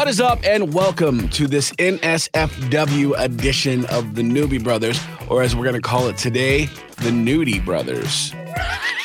[0.00, 4.98] What is up, and welcome to this NSFW edition of the Newbie Brothers,
[5.28, 6.64] or as we're going to call it today,
[7.02, 8.32] the Nudie Brothers.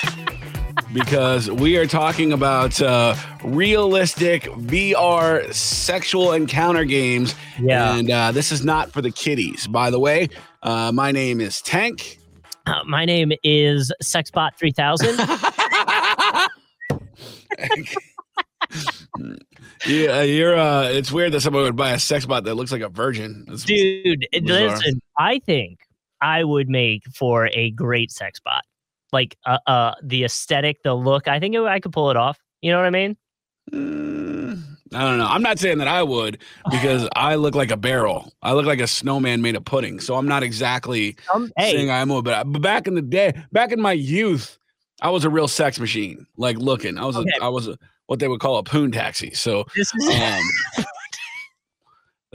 [0.94, 7.36] because we are talking about uh, realistic VR sexual encounter games.
[7.60, 7.98] Yeah.
[7.98, 10.30] And uh, this is not for the kiddies, by the way.
[10.64, 12.20] Uh, my name is Tank.
[12.68, 15.20] Uh, my name is Sexbot 3000.
[19.88, 20.58] yeah, you're.
[20.58, 23.46] Uh, it's weird that someone would buy a sex bot that looks like a virgin.
[23.48, 24.70] It's Dude, bizarre.
[24.70, 25.80] listen, I think
[26.22, 28.64] I would make for a great sex bot.
[29.12, 32.40] Like uh, uh the aesthetic, the look, I think it, I could pull it off.
[32.62, 33.18] You know what I mean?
[33.72, 34.62] Mm,
[34.94, 35.28] I don't know.
[35.28, 36.40] I'm not saying that I would
[36.72, 38.34] because I look like a barrel.
[38.42, 40.00] I look like a snowman made of pudding.
[40.00, 42.10] So I'm not exactly Um, hey, saying I am.
[42.10, 44.58] But, but back in the day, back in my youth,
[45.02, 46.26] I was a real sex machine.
[46.38, 47.18] Like looking, I was.
[47.18, 47.30] Okay.
[47.42, 49.32] A, I was a, what they would call a poon taxi.
[49.34, 50.42] So um,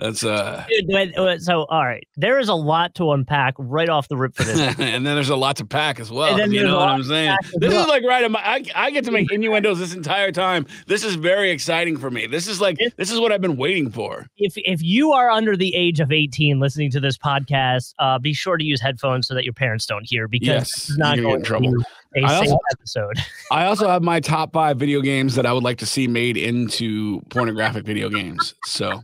[0.00, 0.64] that's uh.
[0.88, 2.06] Wait, so all right.
[2.16, 4.58] There is a lot to unpack right off the rip for this.
[4.78, 6.38] and then there's a lot to pack as well.
[6.50, 7.36] You know what I'm saying?
[7.54, 7.82] This well.
[7.82, 8.24] is like right.
[8.24, 10.66] in my- I, I get to make innuendos this entire time.
[10.86, 12.26] This is very exciting for me.
[12.26, 14.26] This is like this is what I've been waiting for.
[14.36, 18.32] if if you are under the age of 18 listening to this podcast, uh, be
[18.32, 21.36] sure to use headphones so that your parents don't hear because Yes, is not going
[21.36, 21.84] in to
[22.16, 23.16] a I also- episode.
[23.52, 26.36] I also have my top five video games that I would like to see made
[26.36, 28.54] into pornographic video games.
[28.64, 29.02] So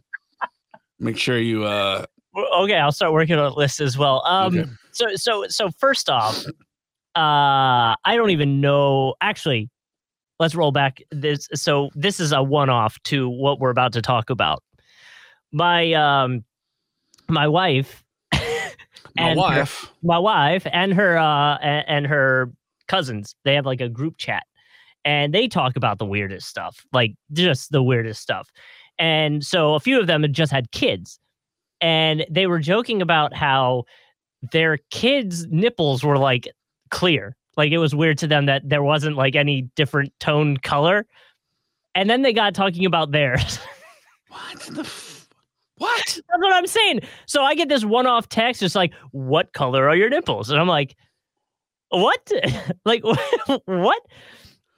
[0.98, 1.64] make sure you.
[1.64, 2.04] uh
[2.58, 4.22] Okay, I'll start working on a list as well.
[4.26, 4.70] Um, Okay.
[4.92, 6.44] so so so first off,
[7.14, 9.14] uh, I don't even know.
[9.22, 9.70] Actually,
[10.38, 11.48] let's roll back this.
[11.54, 14.62] So this is a one-off to what we're about to talk about.
[15.52, 16.44] My um,
[17.28, 18.50] my wife, My
[19.16, 19.90] and her- wife.
[20.02, 22.52] my wife, and her uh, and, and her
[22.86, 24.42] cousins, they have like a group chat,
[25.06, 28.50] and they talk about the weirdest stuff, like just the weirdest stuff.
[28.98, 31.18] And so a few of them had just had kids,
[31.80, 33.84] and they were joking about how
[34.52, 36.48] their kids' nipples were like
[36.90, 37.36] clear.
[37.56, 41.06] Like it was weird to them that there wasn't like any different tone color.
[41.94, 43.58] And then they got talking about theirs.
[44.28, 44.80] What the?
[44.80, 45.28] F-
[45.76, 46.04] what?
[46.04, 47.00] That's what I'm saying.
[47.26, 50.50] So I get this one off text, just like, what color are your nipples?
[50.50, 50.96] And I'm like,
[51.90, 52.30] what?
[52.84, 53.02] like,
[53.64, 54.02] what?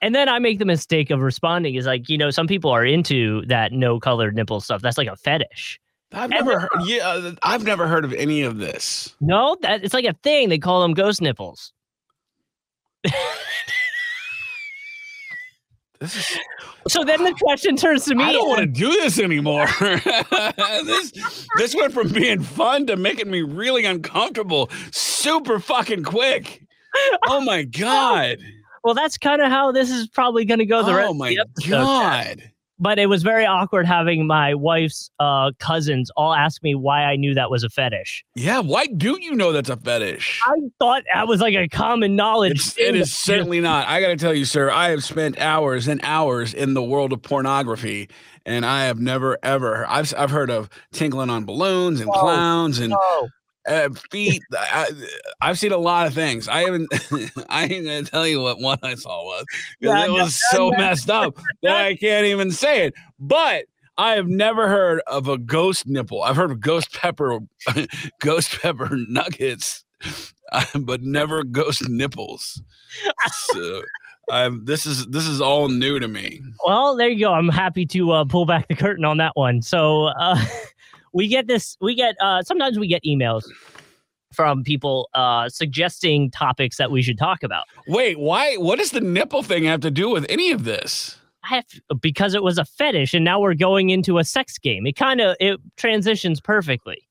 [0.00, 2.84] And then I make the mistake of responding is like, you know, some people are
[2.84, 4.80] into that no colored nipple stuff.
[4.80, 5.80] That's like a fetish.
[6.12, 6.60] I've never.
[6.60, 9.14] Heard, yeah, uh, I've never heard of any of this.
[9.20, 10.48] No, that it's like a thing.
[10.48, 11.72] They call them ghost nipples.
[16.00, 16.38] This is.
[16.86, 18.24] So then the question turns to me.
[18.24, 19.66] I don't want to do this anymore.
[19.80, 21.12] this
[21.56, 26.64] this went from being fun to making me really uncomfortable super fucking quick.
[27.26, 28.38] Oh my god.
[28.84, 31.36] Well, that's kind of how this is probably going to go the rest Oh my
[31.68, 32.50] god.
[32.80, 37.16] But it was very awkward having my wife's uh, cousins all ask me why I
[37.16, 38.24] knew that was a fetish.
[38.36, 40.40] Yeah, why do you know that's a fetish?
[40.46, 42.52] I thought that was like a common knowledge.
[42.52, 43.88] It's, thing it that- is certainly not.
[43.88, 47.12] I got to tell you, sir, I have spent hours and hours in the world
[47.12, 48.10] of pornography,
[48.46, 49.84] and I have never ever.
[49.88, 52.20] I've I've heard of tinkling on balloons and Whoa.
[52.20, 53.28] clowns and Oh,
[53.68, 54.42] uh, feet.
[54.52, 54.88] I,
[55.40, 56.48] I've seen a lot of things.
[56.48, 56.88] I haven't.
[57.48, 59.44] I ain't gonna tell you what one I saw was
[59.80, 62.94] Yeah, it was so messed up that I can't even say it.
[63.18, 66.22] But I have never heard of a ghost nipple.
[66.22, 67.40] I've heard of ghost pepper,
[68.20, 69.84] ghost pepper nuggets,
[70.74, 72.62] but never ghost nipples.
[73.30, 73.82] So.
[74.30, 76.42] Um, this is this is all new to me.
[76.66, 77.32] well, there you go.
[77.32, 79.62] I'm happy to uh, pull back the curtain on that one.
[79.62, 80.44] So uh,
[81.18, 81.76] we get this.
[81.80, 83.42] We get uh, sometimes we get emails
[84.32, 87.64] from people uh, suggesting topics that we should talk about.
[87.88, 88.54] Wait, why?
[88.54, 91.18] What does the nipple thing have to do with any of this?
[91.42, 91.64] I have
[92.00, 94.86] because it was a fetish, and now we're going into a sex game.
[94.86, 97.02] It kind of it transitions perfectly.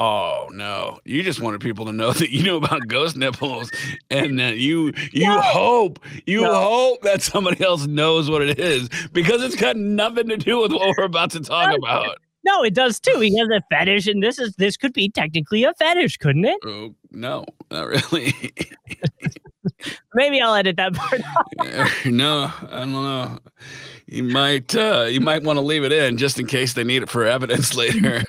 [0.00, 1.00] Oh no!
[1.04, 3.70] You just wanted people to know that you know about ghost nipples,
[4.10, 5.40] and that you you No.
[5.40, 6.54] hope you No.
[6.54, 10.72] hope that somebody else knows what it is because it's got nothing to do with
[10.72, 12.18] what we're about to talk about.
[12.44, 13.20] No, it does too.
[13.20, 16.58] He has a fetish, and this is this could be technically a fetish, couldn't it?
[16.64, 18.34] Oh no, not really.
[20.14, 21.20] Maybe I'll edit that part.
[22.06, 23.38] no, I don't know.
[24.06, 27.02] You might uh, you might want to leave it in just in case they need
[27.02, 28.22] it for evidence later.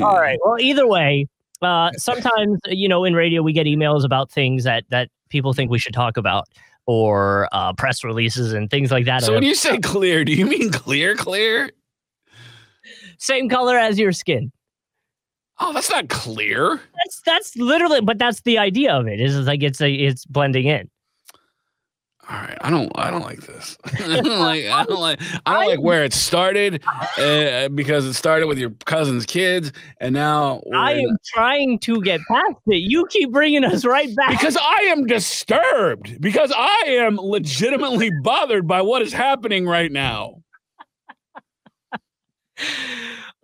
[0.00, 0.38] All right.
[0.44, 1.26] Well, either way,
[1.62, 5.70] uh, sometimes you know in radio we get emails about things that that people think
[5.70, 6.46] we should talk about,
[6.86, 9.22] or uh, press releases and things like that.
[9.22, 11.70] So when you say clear, do you mean clear, clear?
[13.18, 14.52] Same color as your skin.
[15.58, 16.80] Oh, that's not clear.
[16.96, 19.20] That's that's literally, but that's the idea of it.
[19.20, 20.90] Is, like it's a, it's blending in.
[22.28, 22.90] All right, I don't.
[22.96, 23.78] I don't like this.
[23.84, 24.64] I don't like.
[24.66, 25.20] I don't like.
[25.46, 26.82] I don't like where it started,
[27.18, 29.70] uh, because it started with your cousin's kids,
[30.00, 32.78] and now I in- am trying to get past it.
[32.78, 34.30] You keep bringing us right back.
[34.30, 36.20] because I am disturbed.
[36.20, 40.42] Because I am legitimately bothered by what is happening right now.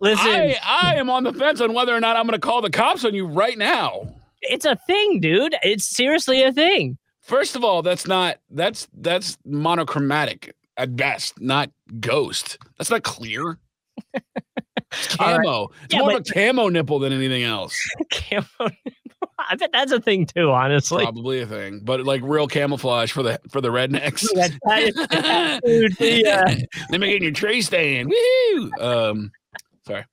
[0.01, 2.61] Listen, I I am on the fence on whether or not I'm going to call
[2.61, 4.13] the cops on you right now.
[4.41, 5.55] it's a thing, dude.
[5.63, 6.97] It's seriously a thing.
[7.23, 12.57] First of all, that's not that's that's monochromatic at best, not ghost.
[12.77, 13.57] That's not clear.
[14.13, 14.21] It's
[15.19, 15.39] right.
[15.43, 15.69] camo.
[15.85, 17.77] It's Yeah, more but- of a camo nipple than anything else.
[18.11, 18.77] Camo- nipple.
[19.49, 21.03] I bet that's a thing too, honestly.
[21.03, 24.21] Probably a thing, but like real camouflage for the for the rednecks.
[24.33, 26.55] That- that is- dude, yeah.
[26.91, 28.09] Let me get in your tree stand.
[28.11, 28.71] Woo!
[28.79, 29.31] Um,
[29.87, 30.03] sorry.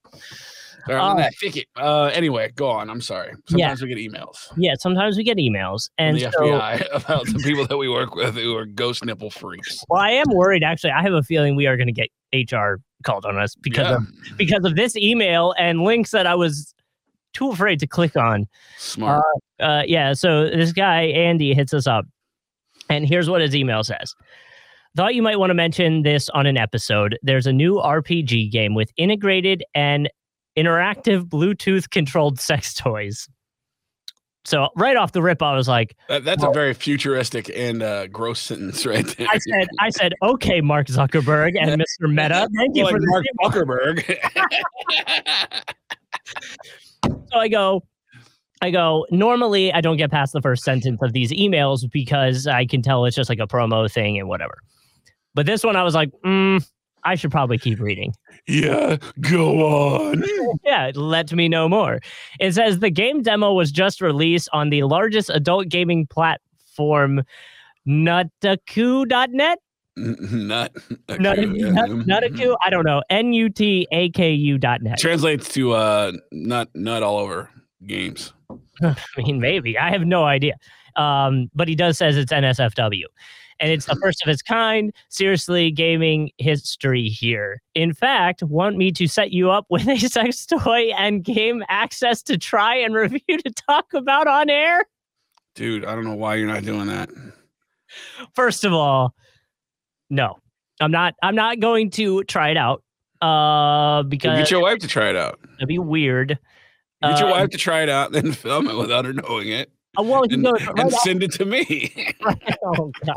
[0.86, 1.66] Sorry, I'm All that thicket.
[1.76, 2.88] Uh, anyway, go on.
[2.90, 3.32] I'm sorry.
[3.50, 3.74] Yeah.
[3.74, 7.26] Sometimes we get emails Yeah, sometimes we get emails, from and the so FBI about
[7.26, 9.84] the people that we work with who are ghost nipple freaks.
[9.88, 10.62] well, I am worried.
[10.62, 13.88] Actually, I have a feeling we are going to get HR called on us because
[13.88, 13.96] Yeah.
[13.96, 16.74] of because of this email and links that I was
[17.32, 18.46] too afraid to click on.
[18.78, 19.22] Smart.
[19.60, 22.04] Uh, yeah, so this guy Andy hits us up,
[22.88, 24.14] and here's what his email says.
[24.96, 27.16] Thought you might want to mention this on an episode.
[27.22, 30.08] There's a new RPG game with integrated and
[30.56, 33.28] interactive Bluetooth controlled sex toys.
[34.44, 38.06] So right off the rip, I was like, That, that's a very futuristic and uh,
[38.06, 39.28] gross sentence right there.
[39.30, 41.70] I said, I said, okay, Mark Zuckerberg and
[42.00, 42.08] Mr.
[42.08, 44.18] Meta, thank you like for Mark email." Zuckerberg.
[47.32, 47.82] So I go,
[48.60, 52.66] I go, normally I don't get past the first sentence of these emails because I
[52.66, 54.58] can tell it's just like a promo thing and whatever.
[55.34, 56.64] But this one I was like, mm,
[57.04, 58.14] I should probably keep reading.
[58.46, 60.22] yeah, go on.
[60.64, 62.00] Yeah, let me know more.
[62.38, 67.22] It says the game demo was just released on the largest adult gaming platform,
[67.88, 69.58] Nutaku.net.
[69.96, 70.72] Nut.
[71.08, 74.98] Nut- Nut- Nutaku, I don't know, N U T A K U.net.
[74.98, 77.50] Translates to uh, nut nut all over
[77.86, 78.32] games.
[78.82, 79.78] I mean, maybe.
[79.78, 80.54] I have no idea.
[80.96, 83.04] Um, but he does says it's NSFW.
[83.58, 84.92] And it's the first of its kind.
[85.10, 87.60] Seriously, gaming history here.
[87.74, 92.22] In fact, want me to set you up with a sex toy and game access
[92.22, 94.84] to try and review to talk about on air?
[95.54, 97.10] Dude, I don't know why you're not doing that.
[98.34, 99.14] First of all,
[100.08, 100.38] no.
[100.80, 102.82] I'm not I'm not going to try it out.
[103.20, 105.38] Uh because get your wife to try it out.
[105.54, 106.38] That'd be weird.
[107.02, 109.70] Get your Um, wife to try it out, then film it without her knowing it,
[109.98, 112.14] well, he and, goes and right af- send it to me.
[112.64, 113.16] oh god.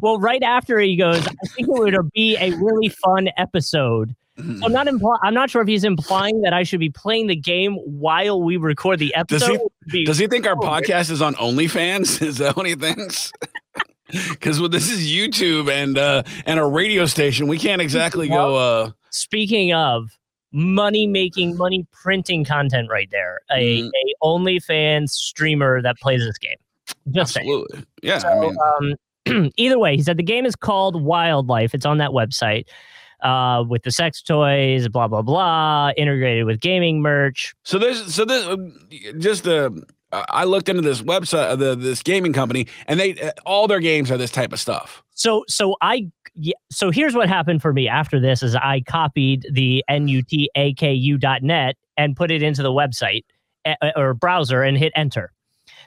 [0.00, 4.14] Well, right after he goes, I think it would be a really fun episode.
[4.38, 7.26] So I'm not impl- I'm not sure if he's implying that I should be playing
[7.26, 9.60] the game while we record the Does episode.
[9.86, 12.22] he- be- Does he think our podcast is on OnlyFans?
[12.26, 13.32] Is that what he thinks?
[14.30, 17.48] Because well, this is YouTube and uh, and a radio station.
[17.48, 18.56] We can't exactly go.
[18.56, 20.10] Uh, Speaking of
[20.52, 23.88] money making, money printing content, right there, a, Mhm.
[23.88, 26.56] a OnlyFans streamer that plays this game.
[27.10, 27.46] Just saying.
[27.48, 28.20] absolutely, yeah.
[28.24, 28.56] I mean,
[29.26, 31.74] um, either way, he said the game is called Wildlife.
[31.74, 32.66] It's on that website
[33.22, 37.54] uh, with the sex toys, blah blah blah, integrated with gaming merch.
[37.64, 38.74] so this, so this, um,
[39.18, 39.70] just uh,
[40.12, 43.80] I looked into this website, uh, the this gaming company, and they uh, all their
[43.80, 45.02] games are this type of stuff.
[45.14, 49.46] So so I yeah, so here's what happened for me after this is I copied
[49.52, 53.24] the nutaku.net and put it into the website
[53.96, 55.32] or browser and hit enter.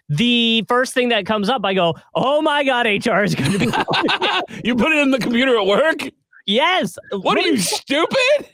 [0.07, 3.59] The first thing that comes up, I go, "Oh my god, HR is going to
[3.59, 3.65] be
[4.63, 6.09] you put it in the computer at work.
[6.45, 8.49] yes." What are you stupid?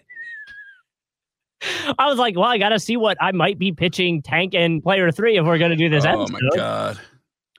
[2.00, 4.82] I was like, "Well, I got to see what I might be pitching Tank and
[4.82, 7.00] Player Three if we're going to do this oh episode." my god!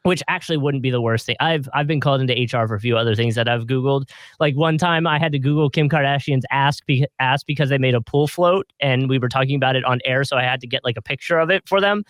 [0.02, 1.36] Which actually wouldn't be the worst thing.
[1.40, 4.10] I've I've been called into HR for a few other things that I've googled.
[4.40, 7.06] Like one time, I had to Google Kim Kardashian's ass be-
[7.46, 10.36] because they made a pool float, and we were talking about it on air, so
[10.36, 12.04] I had to get like a picture of it for them.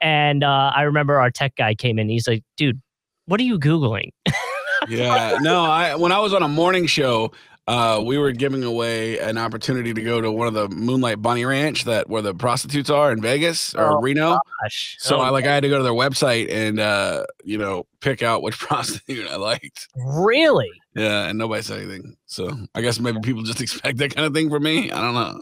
[0.00, 2.08] And uh, I remember our tech guy came in.
[2.08, 2.80] He's like, "Dude,
[3.26, 4.10] what are you googling?"
[4.88, 5.64] Yeah, no.
[5.64, 7.32] I when I was on a morning show,
[7.66, 11.44] uh, we were giving away an opportunity to go to one of the Moonlight Bunny
[11.44, 14.38] Ranch that where the prostitutes are in Vegas or Oh, Reno.
[14.62, 14.96] Gosh.
[14.98, 17.86] So Oh, I like I had to go to their website and uh, you know
[18.00, 19.88] pick out which prostitute I liked.
[19.96, 20.70] really?
[20.94, 22.16] Yeah, and nobody said anything.
[22.26, 24.90] So I guess maybe people just expect that kind of thing from me.
[24.90, 25.40] I don't know.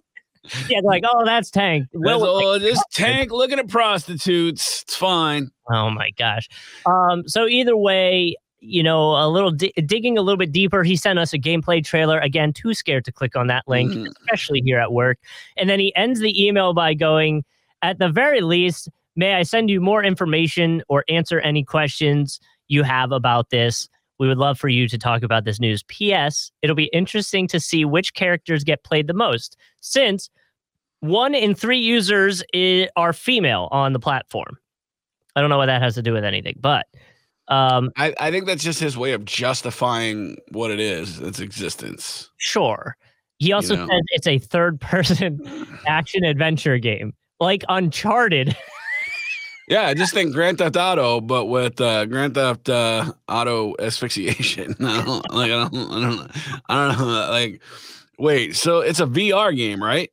[0.69, 4.83] Yeah, like, "Oh, that's Tank." Well, oh, this tank looking at prostitutes.
[4.83, 5.51] It's fine.
[5.73, 6.49] Oh my gosh.
[6.85, 10.95] Um, so either way, you know, a little di- digging a little bit deeper, he
[10.97, 12.19] sent us a gameplay trailer.
[12.21, 14.09] Again, too scared to click on that link, Mhm.
[14.21, 15.19] especially here at work.
[15.57, 17.45] And then he ends the email by going,
[17.83, 22.39] "At the very least, may I send you more information or answer any questions
[22.69, 23.89] you have about this?"
[24.19, 25.83] We would love for you to talk about this news.
[25.89, 26.53] P.S.
[26.63, 30.31] It'll be interesting to see which characters get played the most, since
[31.01, 32.45] one in three users
[32.97, 34.57] are female on the platform.
[35.35, 36.87] I don't know what that has to do with anything, but
[37.53, 42.31] um, I, I think that's just his way of justifying what it is, its existence.
[42.39, 42.97] sure.
[43.39, 43.89] He also know.
[43.89, 45.41] says it's a third person
[45.87, 48.57] action adventure game, like Uncharted.
[49.69, 54.75] Yeah, I just think Grand Theft Auto, but with uh, Grand Theft uh, Auto asphyxiation.
[54.81, 56.31] I don't, like I don't, I don't,
[56.69, 57.27] I don't know.
[57.31, 57.63] Like,
[58.19, 60.11] wait, so it's a VR game, right?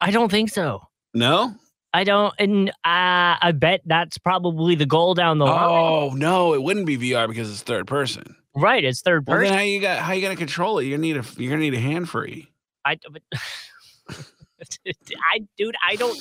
[0.00, 0.80] I don't think so.
[1.14, 1.54] No.
[1.94, 5.68] I don't, and uh, I bet that's probably the goal down the line.
[5.68, 8.36] Oh no, it wouldn't be VR because it's third person.
[8.54, 9.58] Right, it's third Well, then person.
[9.58, 10.84] how you got how you gonna control it?
[10.84, 12.48] You're gonna need a you're gonna need a hand free.
[12.84, 13.22] I, but,
[15.32, 16.18] I, dude, I don't,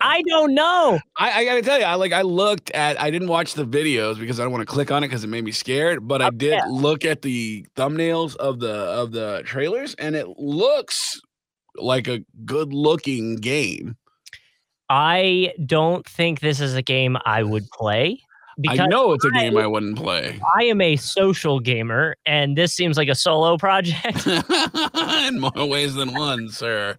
[0.00, 0.98] I don't know.
[1.16, 4.18] I, I gotta tell you, I like I looked at I didn't watch the videos
[4.18, 6.06] because I don't want to click on it because it made me scared.
[6.06, 6.64] But I did yeah.
[6.68, 11.20] look at the thumbnails of the of the trailers, and it looks
[11.76, 13.96] like a good looking game.
[14.90, 18.22] I don't think this is a game I would play
[18.60, 20.40] because I know it's a game I- I wouldn't play.
[20.58, 24.26] I am a social gamer, and this seems like a solo project.
[25.26, 26.96] In more ways than one, sir.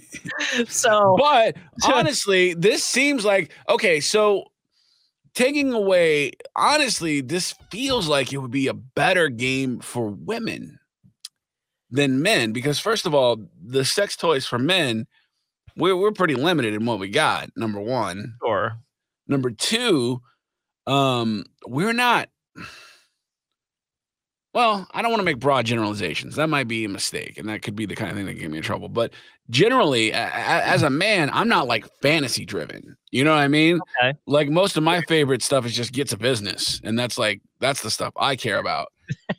[0.68, 4.00] so But honestly, this seems like okay.
[4.00, 4.44] So
[5.34, 10.78] taking away, honestly, this feels like it would be a better game for women
[11.90, 15.06] than men because first of all, the sex toys for men,
[15.76, 17.50] we're we're pretty limited in what we got.
[17.56, 18.78] Number one, sure.
[19.28, 20.20] number two,
[20.86, 22.28] um, we're not.
[24.54, 26.36] Well, I don't want to make broad generalizations.
[26.36, 28.50] That might be a mistake, and that could be the kind of thing that get
[28.50, 28.90] me in trouble.
[28.90, 29.14] But
[29.48, 32.94] generally, a- a- as a man, I'm not like fantasy driven.
[33.10, 33.80] You know what I mean?
[34.02, 34.12] Okay.
[34.26, 37.80] Like most of my favorite stuff is just get to business, and that's like that's
[37.82, 38.88] the stuff I care about.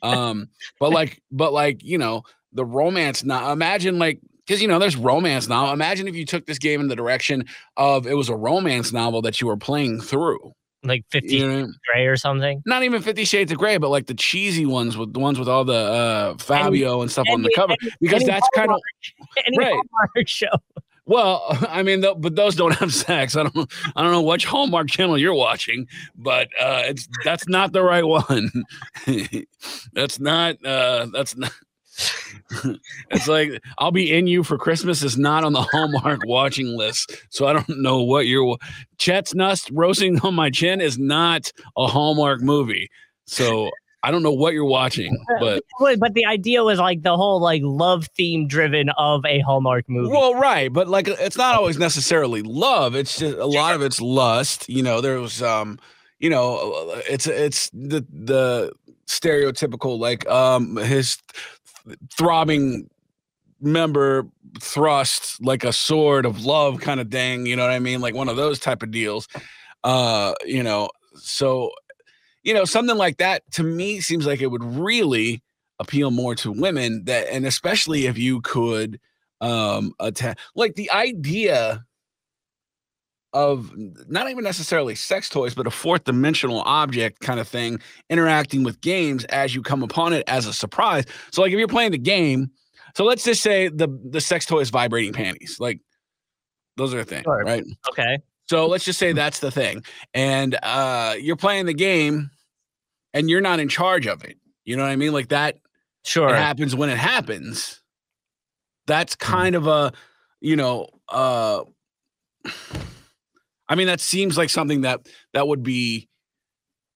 [0.02, 0.48] Um,
[0.80, 2.22] but like, but like, you know,
[2.52, 3.22] the romance.
[3.22, 5.72] Not imagine like because you know there's romance now.
[5.72, 7.44] Imagine if you took this game in the direction
[7.76, 10.52] of it was a romance novel that you were playing through.
[10.86, 12.62] Like 50 You know, Gray or something.
[12.66, 15.48] not even Fifty Shades of Grey, but like the cheesy ones with the ones with
[15.48, 18.78] all the uh Fabio and stuff on the cover, any- because any that's kind of
[19.56, 19.80] Right.
[20.26, 20.46] Show.
[21.06, 21.42] well.
[21.70, 23.34] I mean, th- but those don't have sex.
[23.34, 23.72] I don't.
[23.96, 25.86] I don't know which Hallmark channel you're watching,
[26.16, 28.50] but uh it's that's not the right one.
[29.94, 30.56] that's not.
[30.66, 31.52] uh That's not.
[33.10, 37.16] it's like I'll be in you for Christmas is not on the Hallmark watching list,
[37.30, 38.58] so I don't know what you're.
[38.98, 42.90] Chet's nuts roasting on my chin is not a Hallmark movie,
[43.26, 43.70] so
[44.04, 45.18] I don't know what you're watching.
[45.40, 45.64] But
[45.98, 50.10] but the idea was like the whole like love theme driven of a Hallmark movie.
[50.10, 52.94] well, right, but like it's not always necessarily love.
[52.94, 54.68] It's just a lot of it's lust.
[54.68, 55.78] You know, there was um,
[56.18, 58.72] you know, it's it's the the
[59.06, 61.18] stereotypical like um his
[62.12, 62.88] throbbing
[63.60, 64.26] member
[64.60, 68.00] thrust like a sword of love kind of thing you know what i mean?
[68.00, 69.28] Like one of those type of deals
[69.84, 70.88] uh you know?
[71.16, 71.70] So
[72.42, 75.42] you know something like that to me seems like it would really
[75.78, 79.00] appeal more to women that and especially if you could
[79.40, 81.84] um attack like the idea
[83.34, 83.70] of
[84.08, 88.80] not even necessarily sex toys but a fourth dimensional object kind of thing interacting with
[88.80, 91.98] games as you come upon it as a surprise so like if you're playing the
[91.98, 92.50] game
[92.96, 95.80] so let's just say the the sex toy is vibrating panties like
[96.76, 97.42] those are a thing Sure.
[97.44, 98.18] right okay.
[98.46, 99.82] so let's just say that's the thing.
[100.14, 102.30] And uh you're playing the game
[103.12, 104.36] and you're not in charge of it.
[104.64, 105.12] You know what I mean?
[105.12, 105.58] Like that
[106.04, 106.28] Sure.
[106.30, 107.80] it happens when it happens.
[108.86, 109.92] That's kind of a,
[110.40, 111.62] you know, uh
[113.68, 116.08] I mean that seems like something that that would be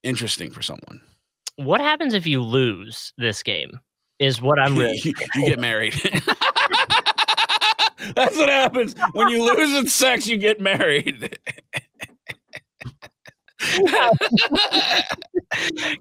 [0.02, 1.00] interesting for someone.
[1.56, 3.80] What happens if you lose this game?
[4.18, 5.00] Is what I'm really.
[5.04, 5.94] you, you get married.
[8.14, 10.26] That's what happens when you lose in sex.
[10.26, 11.38] You get married.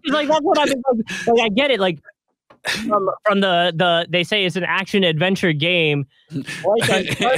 [0.06, 1.42] Like that's what I'm like, like.
[1.42, 1.80] I get it.
[1.80, 2.00] Like
[2.88, 6.06] from, from the the they say it's an action adventure game.
[6.32, 6.46] Like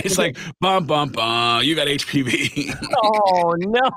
[0.06, 1.64] it's like bum bum bum.
[1.64, 2.76] You got HPV.
[3.04, 3.90] oh no.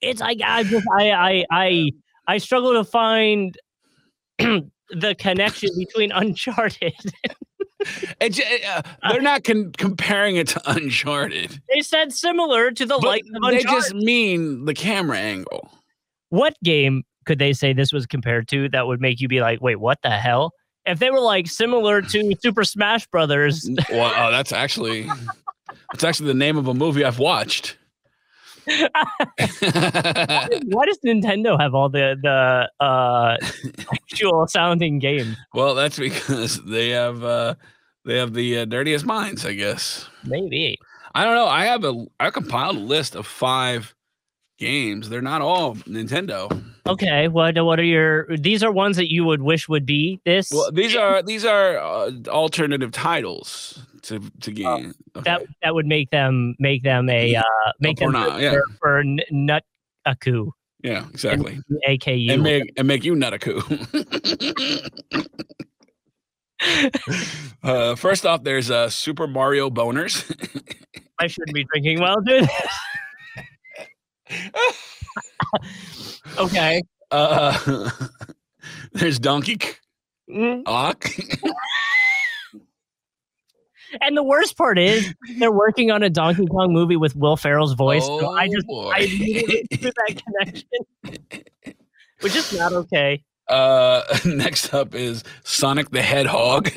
[0.00, 1.90] it's like I just I I I
[2.26, 3.56] I struggle to find
[4.38, 6.94] the connection between Uncharted.
[8.20, 11.60] It uh, they're not con- comparing it to Uncharted.
[11.74, 15.70] they said similar to the light of they just mean the camera angle.
[16.28, 19.60] what game could they say this was compared to that would make you be like,
[19.60, 20.52] wait, what the hell?
[20.84, 25.08] If they were like similar to Super Smash Brothers, Well, oh, that's actually
[25.92, 27.76] that's actually the name of a movie I've watched.
[28.66, 28.88] Why
[29.60, 33.36] does Nintendo have all the the uh,
[33.94, 35.36] actual sounding games?
[35.54, 37.54] well, that's because they have uh,
[38.04, 40.08] they have the uh, dirtiest minds, I guess.
[40.24, 40.80] Maybe.
[41.14, 41.46] I don't know.
[41.46, 43.94] I have a I compiled a list of five
[44.60, 45.08] games.
[45.08, 46.62] They're not all Nintendo.
[46.86, 47.26] Okay.
[47.26, 48.28] What what are your?
[48.36, 50.50] These are ones that you would wish would be this.
[50.52, 54.94] Well, these are these are uh, alternative titles to to game.
[55.16, 55.24] Okay.
[55.24, 57.42] that that would make them make them a uh,
[57.80, 58.52] make for them not- yeah.
[58.52, 59.64] for, for N- Nut
[60.06, 60.52] Aku,
[60.82, 61.58] yeah, exactly.
[61.88, 62.32] AKU.
[62.32, 63.60] And make and make you nut a coup.
[67.62, 70.24] uh, first off, there's uh, Super Mario Boners.
[71.18, 72.78] I shouldn't be drinking while doing this.
[76.38, 76.82] okay.
[77.10, 77.90] Uh,
[78.92, 79.58] there's Donkey
[80.30, 80.62] Mm.
[80.64, 80.94] Kong.
[84.02, 87.72] And the worst part is they're working on a Donkey Kong movie with Will Ferrell's
[87.72, 88.06] voice.
[88.06, 88.92] so I Oh, just boy.
[88.94, 91.44] I immediately threw that connection,
[92.20, 93.24] which is not okay.
[93.48, 96.70] Uh, next up is Sonic the Hedgehog.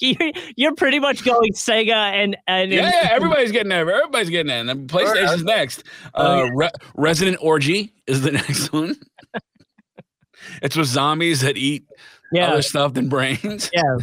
[0.18, 3.82] You're, you're pretty much going Sega and and yeah, yeah, everybody's getting there.
[3.92, 4.60] Everybody's getting there.
[4.66, 5.82] And PlayStation's next.
[6.14, 8.96] Oh, Uh, Re- Resident Orgy is the next one.
[10.62, 11.84] it's with zombies that eat
[12.32, 13.70] yeah other stuff than brains.
[13.74, 13.96] yeah.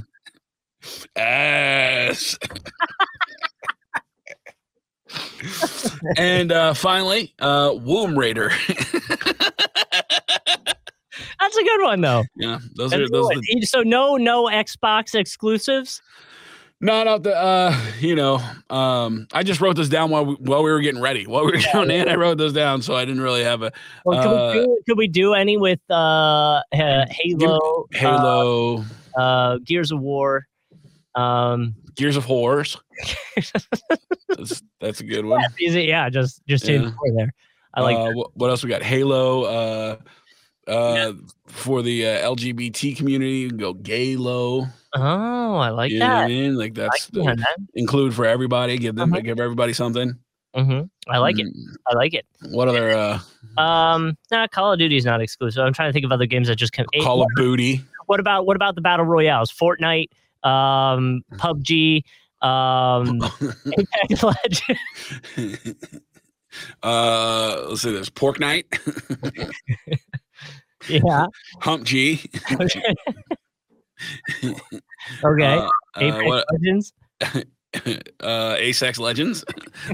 [1.15, 2.37] Ass.
[6.17, 8.51] and uh, finally, uh, Womb Raider.
[11.39, 12.23] That's a good one though.
[12.35, 13.29] yeah, those That's are those.
[13.31, 16.01] Are the, So no no Xbox exclusives.
[16.81, 17.35] not out the.
[17.35, 18.39] Uh, you know,
[18.69, 21.25] um, I just wrote this down while we, while we were getting ready.
[21.27, 23.71] While we were going in, I wrote those down, so I didn't really have a
[24.05, 26.61] Well, could, Uh, we do, could we do any with uh, uh
[27.09, 28.83] Halo, Halo,
[29.17, 30.45] uh, uh, Gears of War?
[31.15, 32.77] Um, Gears of Horrors.
[34.29, 35.41] that's, that's a good one.
[35.59, 36.91] easy, yeah, just just in Yeah.
[37.15, 37.33] there.
[37.73, 37.97] I like.
[37.97, 38.83] uh, wh- what else we got?
[38.83, 39.43] Halo.
[39.43, 39.95] Uh,
[40.67, 41.13] uh,
[41.47, 44.71] for the uh, LGBT community, you can go Gaylo.
[44.95, 46.27] oh, I like you know what I that.
[46.27, 46.55] mean?
[46.57, 47.57] Like I like that's that.
[47.73, 48.77] include for everybody.
[48.77, 49.21] Give them, Uh-huh.
[49.21, 50.13] give everybody something.
[50.55, 51.45] hmm I like it.
[51.47, 52.25] Mm, I like it.
[52.51, 53.19] What other uh,
[53.61, 55.63] Um, nah, Call of Duty is not exclusive.
[55.63, 56.85] I'm trying to think of other games that just come.
[56.93, 57.81] eh, Call of Booty?
[58.07, 59.51] what about what about the battle royales?
[59.51, 60.09] Fortnite,
[60.43, 62.03] um, PUBG,
[62.41, 63.21] um,
[63.77, 65.75] Apex Legends.
[66.83, 67.91] uh, let's see.
[67.91, 68.65] There's Pork Night,
[70.89, 71.27] yeah.
[71.61, 72.21] Hump G.
[75.23, 75.55] Okay.
[75.55, 76.93] Uh, uh, Apex what, Legends.
[77.21, 79.43] uh, Asex Legends.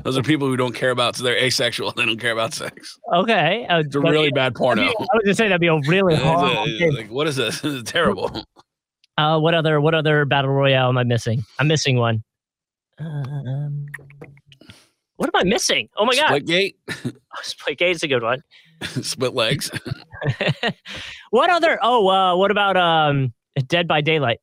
[0.04, 1.16] Those are people who don't care about.
[1.16, 1.92] So they're asexual.
[1.92, 3.00] They don't care about sex.
[3.14, 3.66] Okay.
[3.68, 4.84] Uh, It's a really bad porno.
[4.84, 7.62] I was gonna say that'd be a really a- horrible like, what is this?
[7.62, 8.46] This is terrible.
[9.18, 11.44] Uh, what other what other battle royale am I missing?
[11.60, 12.24] I'm missing one.
[13.00, 13.86] Um,
[15.18, 15.90] what am I missing?
[15.98, 16.76] Oh my god, Splitgate,
[17.44, 18.42] Splitgate is a good one.
[19.02, 19.72] split legs.
[21.32, 21.80] what other?
[21.82, 23.34] Oh, uh, what about um,
[23.68, 24.40] Dead by Daylight?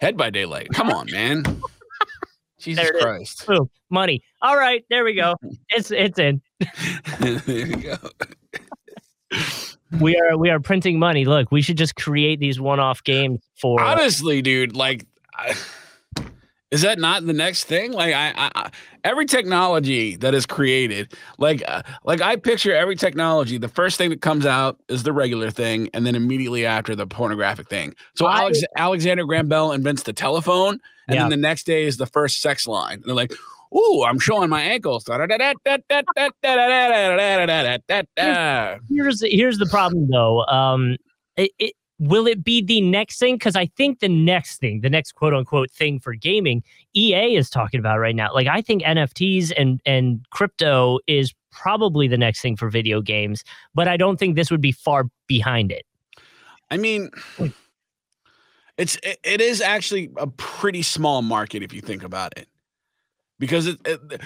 [0.00, 0.68] Head by Daylight.
[0.72, 1.44] Come on, man.
[2.60, 3.02] Jesus There it is.
[3.02, 3.46] Christ.
[3.46, 4.22] Boom, money.
[4.42, 5.34] All right, there we go.
[5.68, 6.42] It's it's in.
[7.20, 7.96] there you go.
[10.00, 11.24] We are we are printing money.
[11.24, 13.80] Look, we should just create these one-off games for.
[13.80, 15.54] Honestly, dude, like, I,
[16.70, 17.92] is that not the next thing?
[17.92, 18.70] Like I, I
[19.02, 24.10] every technology that is created, like uh, like I picture every technology, the first thing
[24.10, 27.94] that comes out is the regular thing, and then immediately after the pornographic thing.
[28.16, 31.22] So I, Alex, Alexander Graham Bell invents the telephone, and yeah.
[31.22, 32.96] then the next day is the first sex line.
[32.96, 33.32] And they're like,
[33.74, 35.04] "Ooh, I'm showing my ankles."
[38.90, 40.44] Here's here's the problem though.
[40.44, 40.98] Um,
[41.38, 43.34] it, will it be the next thing?
[43.34, 46.62] Because I think the next thing, the next quote unquote thing for gaming,
[46.94, 48.32] EA is talking about right now.
[48.32, 53.44] Like I think NFTs and and crypto is probably the next thing for video games,
[53.74, 55.84] but I don't think this would be far behind it.
[56.70, 57.10] I mean,
[58.76, 62.48] it's it, it is actually a pretty small market if you think about it,
[63.38, 64.20] because it, it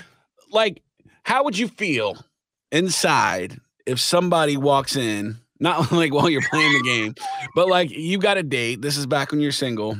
[0.51, 0.83] like
[1.23, 2.25] how would you feel
[2.71, 7.15] inside if somebody walks in, not like while you're playing the game,
[7.55, 8.83] but like you've got a date.
[8.83, 9.97] This is back when you're single.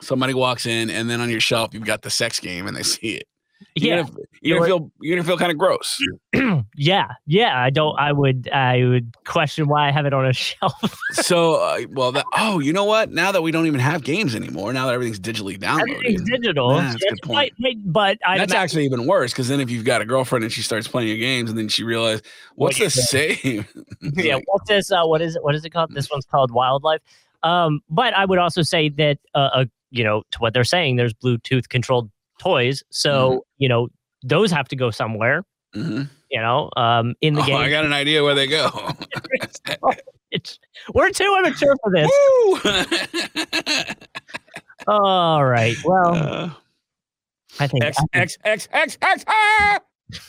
[0.00, 2.82] Somebody walks in, and then on your shelf you've got the sex game, and they
[2.82, 3.28] see it.
[3.74, 5.98] You're Yeah, gonna, you're gonna feel you're gonna feel kind of gross.
[6.76, 7.58] yeah, yeah.
[7.60, 7.98] I don't.
[7.98, 8.48] I would.
[8.52, 10.74] I would question why I have it on a shelf.
[11.12, 13.10] so, uh, well, that, oh, you know what?
[13.10, 16.76] Now that we don't even have games anymore, now that everything's digitally downloaded, Everything's digital.
[16.76, 17.52] Yeah, that's a good point.
[17.62, 20.52] right, but I That's actually even worse because then if you've got a girlfriend and
[20.52, 22.22] she starts playing your games and then she realizes
[22.54, 23.72] what's What the save?
[24.14, 24.90] yeah, what's this?
[24.92, 25.42] Uh, what is it?
[25.44, 25.92] What is it called?
[25.94, 27.00] This one's called Wildlife.
[27.42, 30.94] Um, but I would also say that, uh, uh, you know, to what they're saying,
[30.94, 32.82] there's Bluetooth controlled toys.
[32.90, 33.38] So Mm-hmm.
[33.58, 33.88] you know,
[34.22, 35.42] those have to go somewhere.
[35.74, 36.08] Mhm.
[36.30, 37.56] You know, um, in the Oh, game.
[37.56, 38.68] I got an idea where they go.
[40.34, 40.58] It's,
[40.94, 42.10] we're too immature for this.
[44.88, 45.76] All right.
[45.84, 46.50] Well, Uh,
[47.60, 49.24] I think X X X X X.
[49.28, 49.78] ah!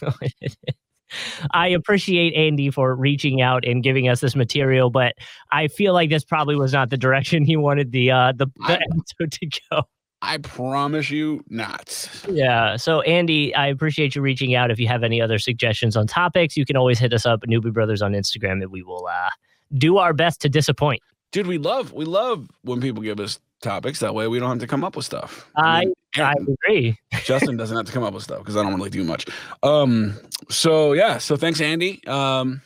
[1.52, 5.14] I appreciate Andy for reaching out and giving us this material, but
[5.54, 8.74] I feel like this probably was not the direction he wanted the uh the, the
[8.74, 9.84] I- episode to go.
[10.24, 12.10] I promise you not.
[12.30, 12.78] Yeah.
[12.78, 14.72] So Andy, I appreciate you reaching out.
[14.72, 17.50] If you have any other suggestions on topics, you can always hit us up at
[17.50, 19.30] Newbie Brothers on Instagram and we will uh
[19.78, 21.02] do our best to disappoint.
[21.34, 24.00] Dude, we love we love when people give us topics.
[24.00, 25.46] That way we don't have to come up with stuff.
[25.58, 26.98] I mean, I agree.
[27.26, 29.26] Justin doesn't have to come up with stuff because I don't really do much.
[29.62, 30.18] Um,
[30.50, 32.02] so yeah, so thanks, Andy.
[32.08, 32.62] Um,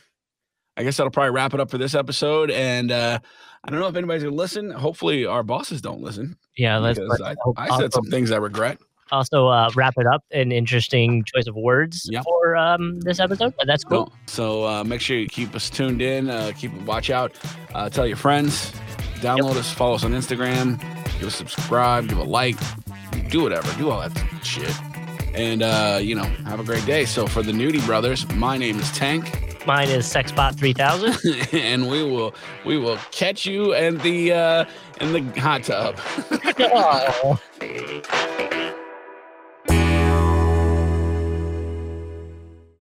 [0.78, 2.50] I guess that'll probably wrap it up for this episode.
[2.52, 3.18] And uh,
[3.64, 4.70] I don't know if anybody's gonna listen.
[4.70, 6.36] Hopefully, our bosses don't listen.
[6.56, 8.78] Yeah, let's because I, I said some things I regret.
[9.10, 10.22] also uh, wrap it up.
[10.30, 12.22] An interesting choice of words Yeah.
[12.22, 14.06] for um, this episode, but that's cool.
[14.06, 14.12] No.
[14.26, 16.30] So uh, make sure you keep us tuned in.
[16.30, 17.34] Uh, keep watch out.
[17.74, 18.70] Uh, tell your friends.
[19.16, 19.72] Download us.
[19.72, 20.78] Follow us on Instagram.
[21.18, 22.08] Give us a subscribe.
[22.08, 22.56] Give a like.
[23.30, 23.68] Do whatever.
[23.78, 24.72] Do all that shit.
[25.34, 27.04] And uh, you know, have a great day.
[27.04, 29.47] So for the Nudie Brothers, my name is Tank.
[29.68, 31.52] Mine is Sexbot 3000.
[31.52, 34.64] and we will we will catch you in the uh
[34.98, 35.98] in the hot tub.
[37.60, 38.64] Oh.